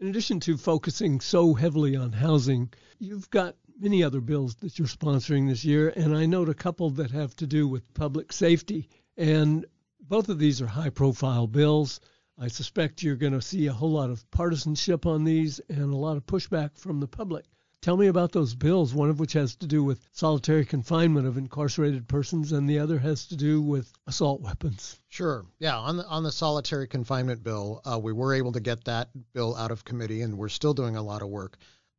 In 0.00 0.08
addition 0.08 0.40
to 0.40 0.56
focusing 0.56 1.20
so 1.20 1.54
heavily 1.54 1.94
on 1.94 2.10
housing, 2.10 2.72
you've 2.98 3.30
got 3.30 3.56
many 3.78 4.02
other 4.02 4.20
bills 4.20 4.56
that 4.56 4.76
you're 4.76 4.88
sponsoring 4.88 5.48
this 5.48 5.64
year, 5.64 5.90
and 5.90 6.16
I 6.16 6.26
note 6.26 6.48
a 6.48 6.54
couple 6.54 6.90
that 6.90 7.12
have 7.12 7.36
to 7.36 7.46
do 7.46 7.68
with 7.68 7.94
public 7.94 8.32
safety. 8.32 8.88
And 9.16 9.64
both 10.00 10.28
of 10.28 10.40
these 10.40 10.60
are 10.60 10.66
high 10.66 10.90
profile 10.90 11.46
bills. 11.46 12.00
I 12.36 12.48
suspect 12.48 13.04
you're 13.04 13.14
going 13.14 13.34
to 13.34 13.40
see 13.40 13.68
a 13.68 13.72
whole 13.72 13.92
lot 13.92 14.10
of 14.10 14.28
partisanship 14.32 15.06
on 15.06 15.22
these 15.22 15.60
and 15.68 15.92
a 15.92 15.96
lot 15.96 16.16
of 16.16 16.26
pushback 16.26 16.76
from 16.76 16.98
the 16.98 17.06
public. 17.06 17.44
Tell 17.84 17.98
me 17.98 18.06
about 18.06 18.32
those 18.32 18.54
bills, 18.54 18.94
one 18.94 19.10
of 19.10 19.20
which 19.20 19.34
has 19.34 19.56
to 19.56 19.66
do 19.66 19.84
with 19.84 20.08
solitary 20.10 20.64
confinement 20.64 21.26
of 21.26 21.36
incarcerated 21.36 22.08
persons, 22.08 22.50
and 22.50 22.66
the 22.66 22.78
other 22.78 22.98
has 22.98 23.26
to 23.26 23.36
do 23.36 23.60
with 23.60 23.92
assault 24.06 24.40
weapons. 24.40 24.98
Sure. 25.10 25.44
Yeah. 25.58 25.76
On 25.76 25.98
the 25.98 26.06
on 26.06 26.22
the 26.22 26.32
solitary 26.32 26.88
confinement 26.88 27.42
bill, 27.42 27.82
uh, 27.84 27.98
we 27.98 28.14
were 28.14 28.32
able 28.32 28.52
to 28.52 28.60
get 28.60 28.84
that 28.84 29.10
bill 29.34 29.54
out 29.54 29.70
of 29.70 29.84
committee, 29.84 30.22
and 30.22 30.38
we're 30.38 30.48
still 30.48 30.72
doing 30.72 30.96
a 30.96 31.02
lot 31.02 31.20
of 31.20 31.28
work. 31.28 31.58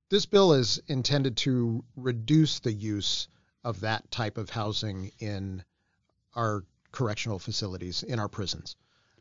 This 0.10 0.26
bill 0.26 0.54
is 0.54 0.82
intended 0.88 1.38
to 1.38 1.86
reduce 1.96 2.58
the 2.58 2.74
use 2.74 3.28
of 3.64 3.82
that 3.82 4.10
type 4.10 4.40
of 4.40 4.50
housing 4.50 5.12
in 5.20 5.64
our 6.34 6.64
correctional 6.92 7.38
facilities, 7.38 8.02
in 8.02 8.18
our 8.18 8.28
prisons. 8.28 8.76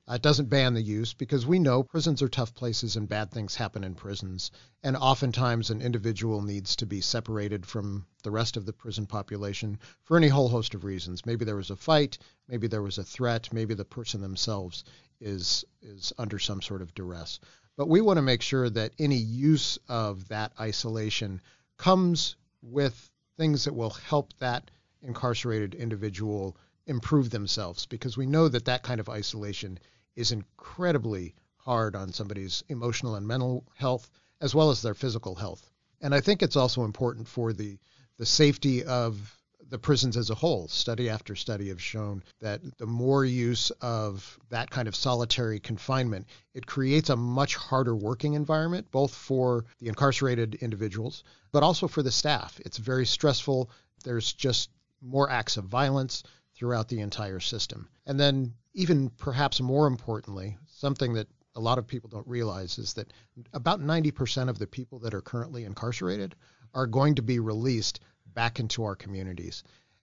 Uh, 0.07 0.17
it 0.17 0.23
doesn't 0.23 0.51
ban 0.51 0.75
the 0.75 0.83
use 0.83 1.15
because 1.15 1.47
we 1.47 1.59
know 1.59 1.83
prisons 1.83 2.21
are 2.21 2.29
tough 2.29 2.55
places 2.55 2.95
and 2.95 3.09
bad 3.09 3.31
things 3.31 3.55
happen 3.55 3.83
in 3.83 3.95
prisons. 3.95 4.51
And 4.83 4.99
oftentimes, 4.99 5.71
an 5.71 5.81
individual 5.81 6.43
needs 6.43 6.77
to 6.77 6.85
be 6.85 7.01
separated 7.01 7.65
from 7.65 8.05
the 8.23 8.31
rest 8.31 8.59
of 8.59 8.67
the 8.67 8.75
prison 8.75 9.07
population 9.07 9.79
for 10.03 10.19
any 10.19 10.29
whole 10.29 10.51
host 10.51 10.75
of 10.75 10.85
reasons. 10.85 11.25
Maybe 11.25 11.47
there 11.47 11.57
was 11.57 11.71
a 11.71 11.77
fight, 11.77 12.19
maybe 12.49 12.67
there 12.67 12.83
was 12.83 12.99
a 12.99 13.05
threat, 13.05 13.51
maybe 13.51 13.73
the 13.73 13.87
person 13.87 14.21
themselves 14.21 14.85
is 15.21 15.65
is 15.81 16.13
under 16.19 16.39
some 16.39 16.61
sort 16.61 16.83
of 16.83 16.93
duress. 16.93 17.41
But 17.75 17.89
we 17.89 18.03
want 18.03 18.19
to 18.19 18.23
make 18.23 18.43
sure 18.43 18.69
that 18.69 18.93
any 18.99 19.17
use 19.17 19.79
of 19.89 20.29
that 20.29 20.53
isolation 20.61 21.41
comes 21.79 22.37
with 22.61 23.11
things 23.39 23.65
that 23.65 23.75
will 23.75 23.91
help 23.91 24.35
that 24.39 24.71
incarcerated 25.01 25.75
individual 25.75 26.59
improve 26.87 27.31
themselves 27.31 27.87
because 27.87 28.19
we 28.19 28.27
know 28.27 28.49
that 28.49 28.67
that 28.67 28.83
kind 28.83 29.01
of 29.01 29.09
isolation 29.09 29.79
is 30.17 30.33
incredibly 30.33 31.35
hard 31.57 31.97
on 31.97 32.13
somebody's 32.13 32.63
emotional 32.69 33.15
and 33.15 33.27
mental 33.27 33.65
health 33.77 34.11
as 34.41 34.55
well 34.55 34.71
as 34.71 34.83
their 34.83 34.95
physical 34.95 35.35
health. 35.35 35.71
And 36.01 36.15
I 36.15 36.21
think 36.21 36.43
it's 36.43 36.57
also 36.57 36.85
important 36.85 37.27
for 37.29 37.53
the 37.53 37.79
the 38.17 38.27
safety 38.27 38.85
of 38.85 39.37
the 39.71 39.79
prisons 39.79 40.17
as 40.17 40.31
a 40.31 40.35
whole. 40.35 40.69
Study 40.69 41.09
after 41.09 41.35
study 41.35 41.69
have 41.69 41.83
shown 41.83 42.23
that 42.41 42.61
the 42.79 42.87
more 42.87 43.25
use 43.25 43.71
of 43.81 44.39
that 44.51 44.71
kind 44.71 44.87
of 44.87 44.95
solitary 44.95 45.59
confinement, 45.59 46.27
it 46.53 46.67
creates 46.67 47.11
a 47.11 47.17
much 47.17 47.57
harder 47.57 47.97
working 47.97 48.35
environment, 48.35 48.91
both 48.91 49.15
for 49.15 49.65
the 49.81 49.89
incarcerated 49.89 50.55
individuals, 50.57 51.25
but 51.51 51.63
also 51.63 51.89
for 51.89 52.03
the 52.03 52.13
staff. 52.13 52.61
It's 52.65 52.79
very 52.79 53.07
stressful. 53.07 53.71
There's 54.05 54.33
just 54.33 54.71
more 55.01 55.31
acts 55.31 55.57
of 55.57 55.65
violence 55.65 56.23
throughout 56.55 56.89
the 56.89 57.01
entire 57.01 57.41
system. 57.41 57.89
And 58.07 58.19
then, 58.19 58.55
even 58.75 59.11
perhaps 59.11 59.61
more 59.61 59.87
importantly, 59.87 60.57
something 60.67 61.15
that 61.15 61.29
a 61.57 61.61
lot 61.61 61.79
of 61.79 61.87
people 61.87 62.11
don't 62.11 62.27
realize 62.27 62.79
is 62.79 62.95
that 62.95 63.13
about 63.53 63.81
90% 63.81 64.49
of 64.49 64.59
the 64.59 64.67
people 64.67 64.99
that 65.01 65.15
are 65.15 65.21
currently 65.21 65.65
incarcerated 65.65 66.35
are 66.75 66.87
going 66.87 67.15
to 67.15 67.23
be 67.23 67.39
released 67.39 68.01
back 68.35 68.59
into 68.59 68.85
our 68.85 68.97
communities. 68.97 69.63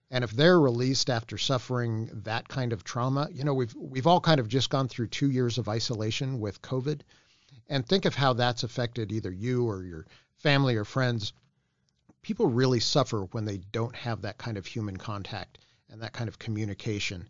And 0.10 0.24
if 0.24 0.32
they're 0.32 0.60
released 0.60 1.10
after 1.10 1.38
suffering 1.38 2.10
that 2.24 2.48
kind 2.48 2.74
of 2.74 2.84
trauma, 2.84 3.30
you 3.32 3.44
know, 3.44 3.54
we've 3.54 3.76
we've 3.76 4.08
all 4.08 4.20
kind 4.20 4.40
of 4.40 4.48
just 4.48 4.70
gone 4.70 4.88
through 4.88 5.08
2 5.08 5.30
years 5.30 5.58
of 5.58 5.70
isolation 5.70 6.40
with 6.40 6.62
COVID. 6.62 7.02
And 7.70 7.86
think 7.86 8.06
of 8.06 8.16
how 8.16 8.34
that's 8.34 8.64
affected 8.64 9.12
either 9.12 9.32
you 9.32 9.66
or 9.70 9.84
your 9.84 10.06
family 10.36 10.76
or 10.76 10.84
friends. 10.84 11.34
People 12.22 12.48
really 12.48 12.80
suffer 12.80 13.22
when 13.32 13.46
they 13.46 13.58
don't 13.72 13.96
have 13.96 14.22
that 14.22 14.38
kind 14.38 14.58
of 14.58 14.66
human 14.66 14.98
contact 14.98 15.60
and 15.92 16.02
that 16.02 16.14
kind 16.14 16.28
of 16.28 16.40
communication 16.40 17.28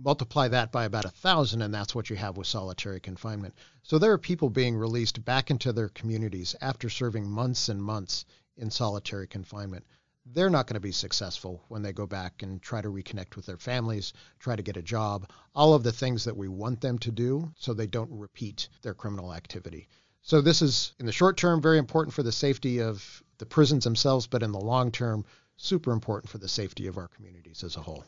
multiply 0.00 0.46
that 0.46 0.70
by 0.70 0.84
about 0.84 1.04
a 1.04 1.10
thousand, 1.10 1.60
and 1.60 1.74
that's 1.74 1.94
what 1.94 2.08
you 2.08 2.16
have 2.16 2.36
with 2.36 2.46
solitary 2.46 3.00
confinement. 3.00 3.54
So 3.82 3.98
there 3.98 4.12
are 4.12 4.18
people 4.18 4.48
being 4.48 4.76
released 4.76 5.24
back 5.24 5.50
into 5.50 5.72
their 5.72 5.88
communities 5.88 6.54
after 6.60 6.88
serving 6.88 7.28
months 7.28 7.68
and 7.68 7.82
months 7.82 8.24
in 8.56 8.70
solitary 8.70 9.26
confinement. 9.26 9.84
They're 10.24 10.50
not 10.50 10.66
going 10.66 10.74
to 10.74 10.80
be 10.80 10.92
successful 10.92 11.64
when 11.68 11.82
they 11.82 11.92
go 11.92 12.06
back 12.06 12.42
and 12.42 12.62
try 12.62 12.80
to 12.80 12.88
reconnect 12.88 13.34
with 13.34 13.46
their 13.46 13.56
families, 13.56 14.12
try 14.38 14.54
to 14.54 14.62
get 14.62 14.76
a 14.76 14.82
job, 14.82 15.30
all 15.54 15.74
of 15.74 15.82
the 15.82 15.92
things 15.92 16.24
that 16.24 16.36
we 16.36 16.48
want 16.48 16.80
them 16.80 16.98
to 17.00 17.10
do 17.10 17.50
so 17.56 17.72
they 17.72 17.86
don't 17.86 18.10
repeat 18.12 18.68
their 18.82 18.94
criminal 18.94 19.34
activity. 19.34 19.88
So 20.22 20.40
this 20.40 20.60
is, 20.60 20.92
in 20.98 21.06
the 21.06 21.12
short 21.12 21.36
term, 21.38 21.62
very 21.62 21.78
important 21.78 22.14
for 22.14 22.22
the 22.22 22.32
safety 22.32 22.82
of 22.82 23.22
the 23.38 23.46
prisons 23.46 23.84
themselves, 23.84 24.26
but 24.26 24.42
in 24.42 24.52
the 24.52 24.60
long 24.60 24.92
term, 24.92 25.24
super 25.58 25.92
important 25.92 26.30
for 26.30 26.38
the 26.38 26.48
safety 26.48 26.86
of 26.86 26.96
our 26.96 27.08
communities 27.08 27.62
as 27.62 27.76
a 27.76 27.80
whole. 27.80 28.04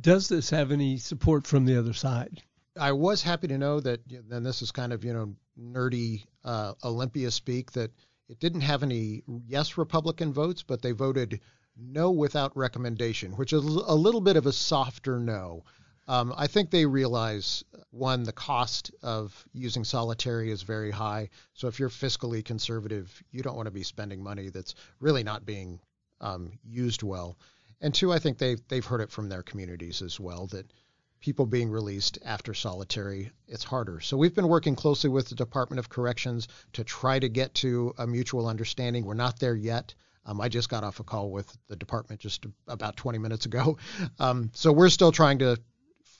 Does 0.00 0.28
this 0.28 0.48
have 0.50 0.72
any 0.72 0.96
support 0.96 1.46
from 1.46 1.66
the 1.66 1.78
other 1.78 1.92
side? 1.92 2.42
I 2.78 2.92
was 2.92 3.22
happy 3.22 3.48
to 3.48 3.58
know 3.58 3.80
that, 3.80 4.00
and 4.30 4.46
this 4.46 4.62
is 4.62 4.70
kind 4.70 4.94
of, 4.94 5.04
you 5.04 5.12
know, 5.12 5.34
nerdy 5.60 6.24
uh, 6.44 6.72
Olympia 6.82 7.30
speak, 7.30 7.72
that 7.72 7.90
it 8.28 8.40
didn't 8.40 8.62
have 8.62 8.82
any 8.82 9.22
yes 9.46 9.76
Republican 9.76 10.32
votes, 10.32 10.62
but 10.62 10.80
they 10.80 10.92
voted 10.92 11.40
no 11.76 12.10
without 12.10 12.56
recommendation, 12.56 13.32
which 13.32 13.52
is 13.52 13.62
a 13.62 13.94
little 13.94 14.22
bit 14.22 14.36
of 14.36 14.46
a 14.46 14.52
softer 14.52 15.18
no. 15.18 15.64
Um, 16.08 16.32
I 16.36 16.46
think 16.46 16.70
they 16.70 16.86
realize 16.86 17.62
one, 17.90 18.22
the 18.22 18.32
cost 18.32 18.90
of 19.02 19.44
using 19.52 19.84
solitary 19.84 20.50
is 20.50 20.62
very 20.62 20.90
high. 20.90 21.28
So 21.52 21.68
if 21.68 21.78
you're 21.78 21.90
fiscally 21.90 22.44
conservative, 22.44 23.22
you 23.30 23.42
don't 23.42 23.56
want 23.56 23.66
to 23.66 23.72
be 23.72 23.82
spending 23.82 24.22
money 24.22 24.48
that's 24.48 24.74
really 24.98 25.22
not 25.22 25.44
being 25.44 25.78
um, 26.22 26.52
used 26.64 27.02
well. 27.02 27.36
And 27.80 27.92
two, 27.92 28.12
I 28.12 28.18
think 28.18 28.38
they've 28.38 28.60
they've 28.68 28.84
heard 28.84 29.00
it 29.00 29.10
from 29.10 29.28
their 29.28 29.42
communities 29.42 30.00
as 30.00 30.18
well 30.18 30.46
that 30.48 30.72
people 31.20 31.46
being 31.46 31.70
released 31.70 32.18
after 32.24 32.52
solitary, 32.52 33.30
it's 33.46 33.64
harder. 33.64 34.00
So 34.00 34.16
we've 34.16 34.34
been 34.34 34.48
working 34.48 34.74
closely 34.74 35.08
with 35.08 35.28
the 35.28 35.36
Department 35.36 35.78
of 35.78 35.88
Corrections 35.88 36.48
to 36.72 36.84
try 36.84 37.18
to 37.18 37.28
get 37.28 37.54
to 37.56 37.94
a 37.98 38.06
mutual 38.06 38.48
understanding. 38.48 39.04
We're 39.04 39.14
not 39.14 39.38
there 39.38 39.54
yet. 39.54 39.94
Um, 40.26 40.40
I 40.40 40.48
just 40.48 40.68
got 40.68 40.84
off 40.84 41.00
a 41.00 41.04
call 41.04 41.30
with 41.30 41.56
the 41.68 41.76
department 41.76 42.20
just 42.20 42.46
about 42.68 42.96
20 42.96 43.18
minutes 43.18 43.46
ago. 43.46 43.78
Um, 44.18 44.50
so 44.54 44.72
we're 44.72 44.88
still 44.88 45.10
trying 45.10 45.38
to 45.38 45.56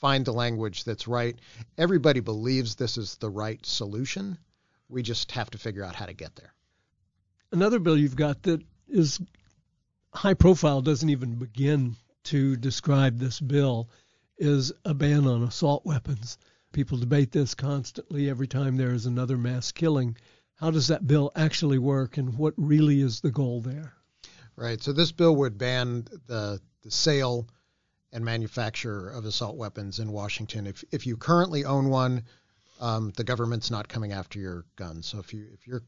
find 0.01 0.25
the 0.25 0.33
language 0.33 0.85
that's 0.85 1.07
right. 1.07 1.39
Everybody 1.79 2.21
believes 2.21 2.75
this 2.75 2.99
is 2.99 3.17
the 3.17 3.31
right 3.31 3.65
solution. 3.65 4.39
We 4.89 5.03
just 5.03 5.31
have 5.33 5.51
to 5.51 5.59
figure 5.59 5.85
out 5.85 5.95
how 5.95 6.07
to 6.07 6.13
get 6.13 6.35
there. 6.35 6.53
Another 7.53 7.79
bill 7.79 7.97
you've 7.97 8.17
got 8.17 8.43
that 8.43 8.63
is 8.89 9.21
high 10.15 10.35
profile 10.35 10.83
doesn't 10.83 11.11
even 11.11 11.37
begin 11.37 11.97
to 12.25 12.57
describe 12.57 13.19
this 13.19 13.41
bill 13.41 13.89
is 14.39 14.73
a 14.85 14.95
ban 14.95 15.27
on 15.27 15.43
assault 15.43 15.85
weapons. 15.85 16.39
People 16.73 16.99
debate 16.99 17.33
this 17.33 17.55
constantly 17.55 18.31
every 18.31 18.47
time 18.47 18.77
there 18.77 18.95
is 18.95 19.07
another 19.07 19.37
mass 19.37 19.73
killing. 19.73 20.17
How 20.55 20.71
does 20.71 20.89
that 20.89 21.07
bill 21.07 21.33
actually 21.35 21.79
work 21.79 22.17
and 22.17 22.37
what 22.37 22.55
really 22.57 23.01
is 23.01 23.21
the 23.21 23.31
goal 23.31 23.61
there? 23.61 23.95
Right. 24.57 24.83
So 24.83 24.93
this 24.93 25.13
bill 25.13 25.37
would 25.37 25.59
ban 25.59 26.07
the, 26.27 26.61
the 26.83 26.91
sale 26.91 27.49
and 28.13 28.25
manufacture 28.25 29.09
of 29.09 29.25
assault 29.25 29.57
weapons 29.57 29.99
in 29.99 30.13
Washington. 30.13 30.67
If 30.67 30.85
if 30.93 31.07
you 31.07 31.17
currently 31.17 31.65
own 31.65 31.89
one, 31.89 32.25
um, 32.81 33.13
the 33.17 33.25
government's 33.25 33.71
not 33.71 33.89
coming 33.89 34.13
after 34.13 34.39
your 34.39 34.67
gun. 34.77 35.03
So 35.03 35.19
if 35.19 35.33
you 35.33 35.47
if 35.55 35.67
you're 35.67 35.83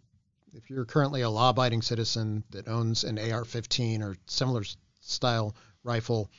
if 0.54 0.70
you're 0.70 0.84
currently 0.84 1.22
a 1.22 1.30
law-abiding 1.30 1.82
citizen 1.82 2.44
that 2.50 2.68
owns 2.68 3.04
an 3.04 3.18
AR-15 3.18 4.02
or 4.02 4.16
similar 4.26 4.62
style 5.00 5.54
rifle, 5.82 6.30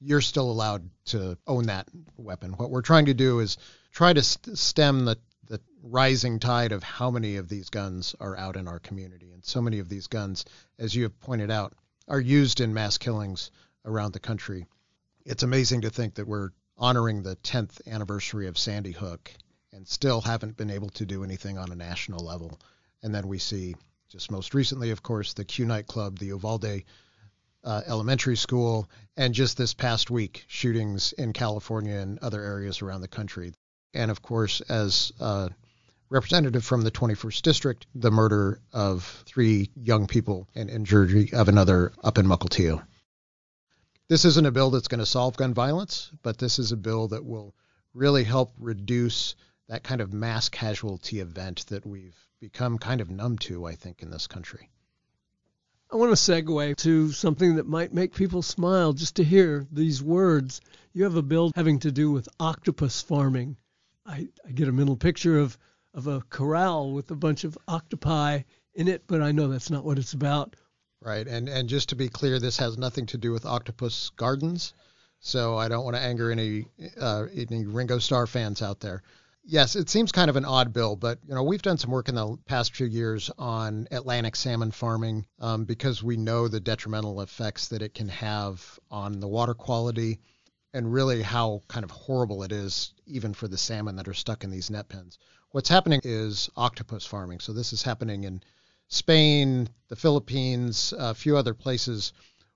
you're 0.00 0.20
still 0.20 0.50
allowed 0.50 0.88
to 1.06 1.38
own 1.46 1.66
that 1.66 1.88
weapon. 2.16 2.52
What 2.52 2.70
we're 2.70 2.82
trying 2.82 3.06
to 3.06 3.14
do 3.14 3.40
is 3.40 3.58
try 3.92 4.12
to 4.12 4.22
st- 4.22 4.58
stem 4.58 5.04
the 5.04 5.18
the 5.50 5.60
rising 5.82 6.38
tide 6.38 6.70
of 6.70 6.84
how 6.84 7.10
many 7.10 7.36
of 7.36 7.48
these 7.48 7.70
guns 7.70 8.14
are 8.20 8.36
out 8.36 8.56
in 8.56 8.68
our 8.68 8.78
community. 8.78 9.32
And 9.32 9.44
so 9.44 9.60
many 9.60 9.80
of 9.80 9.88
these 9.88 10.06
guns, 10.06 10.44
as 10.78 10.94
you 10.94 11.02
have 11.02 11.18
pointed 11.18 11.50
out, 11.50 11.74
are 12.06 12.20
used 12.20 12.60
in 12.60 12.72
mass 12.72 12.98
killings 12.98 13.50
around 13.84 14.12
the 14.12 14.20
country. 14.20 14.66
It's 15.24 15.42
amazing 15.42 15.80
to 15.80 15.90
think 15.90 16.14
that 16.14 16.28
we're 16.28 16.50
honoring 16.78 17.24
the 17.24 17.34
10th 17.36 17.84
anniversary 17.88 18.46
of 18.46 18.58
Sandy 18.58 18.92
Hook 18.92 19.32
and 19.72 19.88
still 19.88 20.20
haven't 20.20 20.56
been 20.56 20.70
able 20.70 20.90
to 20.90 21.04
do 21.04 21.24
anything 21.24 21.58
on 21.58 21.72
a 21.72 21.76
national 21.76 22.24
level. 22.24 22.60
And 23.02 23.14
then 23.14 23.28
we 23.28 23.38
see, 23.38 23.74
just 24.08 24.30
most 24.30 24.54
recently, 24.54 24.90
of 24.90 25.02
course, 25.02 25.32
the 25.32 25.44
Q 25.44 25.64
nightclub, 25.64 26.18
the 26.18 26.26
Uvalde 26.26 26.82
uh, 27.64 27.82
Elementary 27.86 28.36
School, 28.36 28.88
and 29.16 29.34
just 29.34 29.56
this 29.56 29.74
past 29.74 30.10
week, 30.10 30.44
shootings 30.48 31.12
in 31.12 31.32
California 31.32 31.96
and 31.96 32.18
other 32.18 32.42
areas 32.42 32.82
around 32.82 33.00
the 33.00 33.08
country. 33.08 33.52
And 33.94 34.10
of 34.10 34.22
course, 34.22 34.60
as 34.62 35.12
a 35.20 35.50
representative 36.10 36.64
from 36.64 36.82
the 36.82 36.90
21st 36.90 37.42
District, 37.42 37.86
the 37.94 38.10
murder 38.10 38.60
of 38.72 39.22
three 39.26 39.70
young 39.76 40.06
people 40.06 40.48
and 40.54 40.68
injury 40.68 41.30
of 41.32 41.48
another 41.48 41.92
up 42.02 42.18
in 42.18 42.26
Mukilteo. 42.26 42.82
This 44.08 44.24
isn't 44.24 44.46
a 44.46 44.50
bill 44.50 44.70
that's 44.70 44.88
going 44.88 44.98
to 44.98 45.06
solve 45.06 45.36
gun 45.36 45.54
violence, 45.54 46.10
but 46.22 46.36
this 46.36 46.58
is 46.58 46.72
a 46.72 46.76
bill 46.76 47.08
that 47.08 47.24
will 47.24 47.54
really 47.94 48.24
help 48.24 48.52
reduce 48.58 49.36
that 49.70 49.84
kind 49.84 50.00
of 50.00 50.12
mass 50.12 50.48
casualty 50.48 51.20
event 51.20 51.64
that 51.68 51.86
we've 51.86 52.16
become 52.40 52.76
kind 52.76 53.00
of 53.00 53.08
numb 53.08 53.38
to, 53.38 53.64
I 53.64 53.76
think, 53.76 54.02
in 54.02 54.10
this 54.10 54.26
country. 54.26 54.68
I 55.92 55.96
want 55.96 56.10
to 56.10 56.16
segue 56.16 56.76
to 56.78 57.12
something 57.12 57.54
that 57.54 57.68
might 57.68 57.94
make 57.94 58.12
people 58.12 58.42
smile 58.42 58.92
just 58.92 59.16
to 59.16 59.24
hear 59.24 59.64
these 59.70 60.02
words. 60.02 60.60
You 60.92 61.04
have 61.04 61.14
a 61.14 61.22
bill 61.22 61.52
having 61.54 61.78
to 61.80 61.92
do 61.92 62.10
with 62.10 62.28
octopus 62.40 63.00
farming. 63.00 63.56
I, 64.04 64.28
I 64.44 64.50
get 64.50 64.66
a 64.66 64.72
mental 64.72 64.96
picture 64.96 65.38
of, 65.38 65.56
of 65.94 66.08
a 66.08 66.20
corral 66.22 66.92
with 66.92 67.08
a 67.12 67.16
bunch 67.16 67.44
of 67.44 67.56
octopi 67.68 68.42
in 68.74 68.88
it, 68.88 69.04
but 69.06 69.22
I 69.22 69.30
know 69.30 69.46
that's 69.46 69.70
not 69.70 69.84
what 69.84 69.98
it's 70.00 70.14
about. 70.14 70.56
Right, 71.00 71.28
and 71.28 71.48
and 71.48 71.68
just 71.68 71.90
to 71.90 71.96
be 71.96 72.08
clear, 72.08 72.40
this 72.40 72.58
has 72.58 72.76
nothing 72.76 73.06
to 73.06 73.18
do 73.18 73.30
with 73.32 73.46
octopus 73.46 74.10
gardens, 74.16 74.74
so 75.20 75.56
I 75.56 75.68
don't 75.68 75.84
want 75.84 75.96
to 75.96 76.02
anger 76.02 76.30
any 76.30 76.66
uh, 77.00 77.26
any 77.32 77.66
Ringo 77.66 77.98
Starr 77.98 78.26
fans 78.26 78.62
out 78.62 78.80
there. 78.80 79.02
Yes, 79.52 79.74
it 79.74 79.90
seems 79.90 80.12
kind 80.12 80.30
of 80.30 80.36
an 80.36 80.44
odd 80.44 80.72
bill, 80.72 80.94
but 80.94 81.18
you 81.26 81.34
know 81.34 81.42
we've 81.42 81.60
done 81.60 81.76
some 81.76 81.90
work 81.90 82.08
in 82.08 82.14
the 82.14 82.38
past 82.46 82.72
few 82.72 82.86
years 82.86 83.32
on 83.36 83.88
Atlantic 83.90 84.36
salmon 84.36 84.70
farming 84.70 85.26
um, 85.40 85.64
because 85.64 86.04
we 86.04 86.16
know 86.16 86.46
the 86.46 86.60
detrimental 86.60 87.20
effects 87.20 87.66
that 87.66 87.82
it 87.82 87.92
can 87.92 88.08
have 88.10 88.78
on 88.92 89.18
the 89.18 89.26
water 89.26 89.54
quality 89.54 90.20
and 90.72 90.92
really 90.92 91.20
how 91.20 91.62
kind 91.66 91.82
of 91.82 91.90
horrible 91.90 92.44
it 92.44 92.52
is 92.52 92.94
even 93.06 93.34
for 93.34 93.48
the 93.48 93.58
salmon 93.58 93.96
that 93.96 94.06
are 94.06 94.14
stuck 94.14 94.44
in 94.44 94.52
these 94.52 94.70
net 94.70 94.88
pens. 94.88 95.18
What's 95.50 95.68
happening 95.68 96.00
is 96.04 96.48
octopus 96.56 97.04
farming. 97.04 97.40
So 97.40 97.52
this 97.52 97.72
is 97.72 97.82
happening 97.82 98.22
in 98.22 98.44
Spain, 98.86 99.68
the 99.88 99.96
Philippines, 99.96 100.94
a 100.96 101.12
few 101.12 101.36
other 101.36 101.54
places 101.54 102.12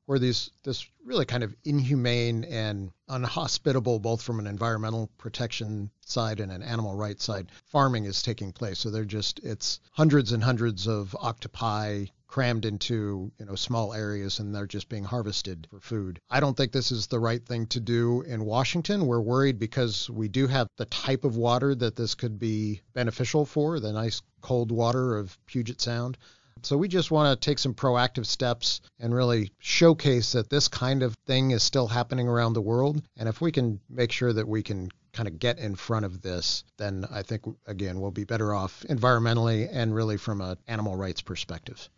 where 0.06 0.18
these 0.18 0.50
this 0.62 0.86
really 1.04 1.24
kind 1.24 1.42
of 1.42 1.54
inhumane 1.64 2.44
and 2.44 2.90
unhospitable, 3.08 3.98
both 3.98 4.22
from 4.22 4.38
an 4.38 4.46
environmental 4.46 5.10
protection 5.18 5.90
side 6.00 6.40
and 6.40 6.52
an 6.52 6.62
animal 6.62 6.94
rights 6.94 7.24
side, 7.24 7.50
farming 7.66 8.04
is 8.04 8.22
taking 8.22 8.52
place. 8.52 8.78
So 8.78 8.90
they're 8.90 9.04
just 9.04 9.40
it's 9.40 9.80
hundreds 9.92 10.32
and 10.32 10.42
hundreds 10.42 10.86
of 10.86 11.16
octopi 11.20 12.06
crammed 12.34 12.64
into 12.64 13.30
you 13.38 13.46
know 13.46 13.54
small 13.54 13.94
areas 13.94 14.40
and 14.40 14.52
they're 14.52 14.66
just 14.66 14.88
being 14.88 15.04
harvested 15.04 15.68
for 15.70 15.78
food. 15.78 16.18
I 16.28 16.40
don't 16.40 16.56
think 16.56 16.72
this 16.72 16.90
is 16.90 17.06
the 17.06 17.20
right 17.20 17.44
thing 17.44 17.66
to 17.68 17.78
do 17.80 18.22
in 18.22 18.44
Washington. 18.44 19.06
We're 19.06 19.20
worried 19.20 19.58
because 19.58 20.10
we 20.10 20.28
do 20.28 20.48
have 20.48 20.66
the 20.76 20.86
type 20.86 21.24
of 21.24 21.36
water 21.36 21.74
that 21.76 21.94
this 21.94 22.16
could 22.16 22.38
be 22.38 22.80
beneficial 22.92 23.46
for, 23.46 23.78
the 23.78 23.92
nice 23.92 24.20
cold 24.40 24.72
water 24.72 25.16
of 25.16 25.38
Puget 25.46 25.80
Sound. 25.80 26.18
So 26.64 26.78
we 26.78 26.88
just 26.88 27.10
want 27.10 27.38
to 27.38 27.44
take 27.44 27.58
some 27.58 27.74
proactive 27.74 28.24
steps 28.24 28.80
and 28.98 29.14
really 29.14 29.52
showcase 29.58 30.32
that 30.32 30.48
this 30.48 30.66
kind 30.66 31.02
of 31.02 31.14
thing 31.26 31.50
is 31.50 31.62
still 31.62 31.86
happening 31.86 32.26
around 32.26 32.54
the 32.54 32.62
world. 32.62 33.02
And 33.18 33.28
if 33.28 33.42
we 33.42 33.52
can 33.52 33.80
make 33.90 34.10
sure 34.10 34.32
that 34.32 34.48
we 34.48 34.62
can 34.62 34.90
kind 35.12 35.28
of 35.28 35.38
get 35.38 35.58
in 35.58 35.74
front 35.74 36.06
of 36.06 36.22
this, 36.22 36.64
then 36.78 37.04
I 37.10 37.22
think, 37.22 37.42
again, 37.66 38.00
we'll 38.00 38.12
be 38.12 38.24
better 38.24 38.54
off 38.54 38.82
environmentally 38.88 39.68
and 39.70 39.94
really 39.94 40.16
from 40.16 40.40
an 40.40 40.56
animal 40.66 40.96
rights 40.96 41.20
perspective. 41.20 41.88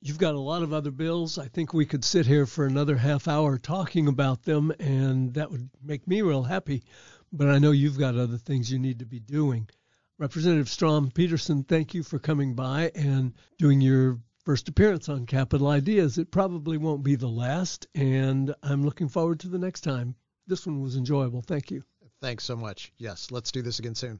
You've 0.00 0.18
got 0.18 0.34
a 0.34 0.40
lot 0.40 0.62
of 0.62 0.72
other 0.72 0.92
bills. 0.92 1.36
I 1.36 1.48
think 1.48 1.74
we 1.74 1.86
could 1.86 2.04
sit 2.04 2.26
here 2.26 2.46
for 2.46 2.66
another 2.66 2.96
half 2.96 3.26
hour 3.26 3.58
talking 3.58 4.06
about 4.06 4.44
them, 4.44 4.72
and 4.78 5.34
that 5.34 5.50
would 5.50 5.70
make 5.82 6.06
me 6.06 6.22
real 6.22 6.44
happy. 6.44 6.84
But 7.32 7.48
I 7.48 7.58
know 7.58 7.72
you've 7.72 7.98
got 7.98 8.16
other 8.16 8.38
things 8.38 8.70
you 8.70 8.78
need 8.78 9.00
to 9.00 9.06
be 9.06 9.18
doing. 9.18 9.68
Representative 10.18 10.70
Strom 10.70 11.10
Peterson, 11.10 11.62
thank 11.62 11.92
you 11.92 12.02
for 12.02 12.18
coming 12.18 12.54
by 12.54 12.90
and 12.94 13.34
doing 13.58 13.82
your 13.82 14.18
first 14.46 14.66
appearance 14.66 15.10
on 15.10 15.26
Capitol 15.26 15.68
Ideas. 15.68 16.16
It 16.16 16.30
probably 16.30 16.78
won't 16.78 17.02
be 17.02 17.16
the 17.16 17.28
last, 17.28 17.86
and 17.94 18.54
I'm 18.62 18.82
looking 18.82 19.08
forward 19.08 19.40
to 19.40 19.48
the 19.48 19.58
next 19.58 19.82
time. 19.82 20.14
This 20.46 20.66
one 20.66 20.80
was 20.80 20.96
enjoyable. 20.96 21.42
Thank 21.42 21.70
you. 21.70 21.82
Thanks 22.22 22.44
so 22.44 22.56
much. 22.56 22.94
Yes, 22.96 23.30
let's 23.30 23.52
do 23.52 23.60
this 23.60 23.78
again 23.78 23.94
soon. 23.94 24.18